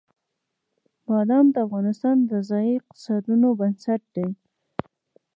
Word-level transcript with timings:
بادام 1.07 1.45
د 1.51 1.55
افغانستان 1.67 2.17
د 2.29 2.31
ځایي 2.49 2.71
اقتصادونو 2.79 3.47
بنسټ 3.59 4.01
دی. 4.15 4.29